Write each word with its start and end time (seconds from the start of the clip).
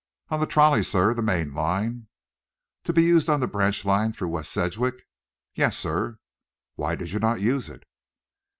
"On 0.29 0.39
the 0.39 0.47
trolley, 0.47 0.81
sir; 0.81 1.13
the 1.13 1.21
main 1.21 1.53
line." 1.53 2.07
"To 2.85 2.91
be 2.91 3.03
used 3.03 3.29
on 3.29 3.39
the 3.39 3.45
Branch 3.47 3.85
Line 3.85 4.11
through 4.11 4.29
West 4.29 4.51
Sedgwick?" 4.51 5.05
"Yes, 5.53 5.77
sir." 5.77 6.17
"Why 6.73 6.95
did 6.95 7.11
you 7.11 7.19
not 7.19 7.39
use 7.39 7.69
it?" 7.69 7.85